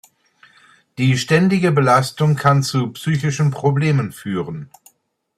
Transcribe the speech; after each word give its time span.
Die 0.97 1.15
ständige 1.15 1.71
Belastung 1.71 2.35
kann 2.35 2.63
zu 2.63 2.91
psychischen 2.93 3.51
Problemen 3.51 4.11
führen. 4.11 4.71